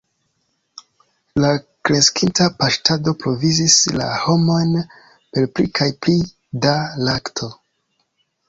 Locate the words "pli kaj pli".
5.59-6.19